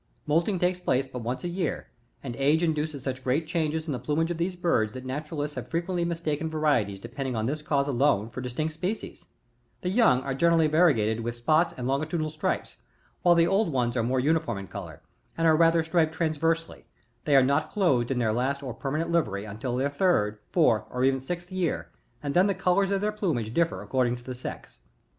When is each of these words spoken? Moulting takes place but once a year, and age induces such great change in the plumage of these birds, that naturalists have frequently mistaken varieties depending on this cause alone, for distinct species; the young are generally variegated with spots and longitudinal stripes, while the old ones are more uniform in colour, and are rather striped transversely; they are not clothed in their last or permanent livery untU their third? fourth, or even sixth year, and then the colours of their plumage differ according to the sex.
Moulting 0.25 0.57
takes 0.57 0.79
place 0.79 1.05
but 1.07 1.19
once 1.21 1.43
a 1.43 1.47
year, 1.47 1.91
and 2.23 2.35
age 2.37 2.63
induces 2.63 3.03
such 3.03 3.23
great 3.23 3.45
change 3.45 3.75
in 3.85 3.91
the 3.93 3.99
plumage 3.99 4.31
of 4.31 4.39
these 4.39 4.55
birds, 4.55 4.93
that 4.93 5.05
naturalists 5.05 5.53
have 5.53 5.67
frequently 5.67 6.03
mistaken 6.03 6.49
varieties 6.49 6.99
depending 6.99 7.35
on 7.35 7.45
this 7.45 7.61
cause 7.61 7.87
alone, 7.87 8.27
for 8.27 8.41
distinct 8.41 8.73
species; 8.73 9.25
the 9.81 9.89
young 9.91 10.23
are 10.23 10.33
generally 10.33 10.65
variegated 10.65 11.19
with 11.19 11.35
spots 11.35 11.71
and 11.77 11.87
longitudinal 11.87 12.31
stripes, 12.31 12.77
while 13.21 13.35
the 13.35 13.45
old 13.45 13.71
ones 13.71 13.95
are 13.95 14.01
more 14.01 14.19
uniform 14.19 14.57
in 14.57 14.67
colour, 14.67 15.03
and 15.37 15.45
are 15.45 15.55
rather 15.55 15.83
striped 15.83 16.15
transversely; 16.15 16.85
they 17.25 17.35
are 17.35 17.43
not 17.45 17.69
clothed 17.69 18.09
in 18.09 18.17
their 18.17 18.33
last 18.33 18.63
or 18.63 18.73
permanent 18.73 19.11
livery 19.11 19.43
untU 19.43 19.77
their 19.77 19.87
third? 19.91 20.39
fourth, 20.49 20.85
or 20.89 21.03
even 21.03 21.19
sixth 21.19 21.51
year, 21.51 21.91
and 22.23 22.33
then 22.33 22.47
the 22.47 22.55
colours 22.55 22.89
of 22.89 23.01
their 23.01 23.11
plumage 23.11 23.53
differ 23.53 23.83
according 23.83 24.15
to 24.15 24.23
the 24.23 24.33
sex. 24.33 24.79